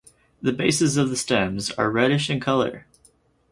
The 0.41 0.51
bases 0.51 0.97
of 0.97 1.11
the 1.11 1.15
stems 1.15 1.69
are 1.73 1.91
reddish 1.91 2.31
in 2.31 2.39
color. 2.39 2.87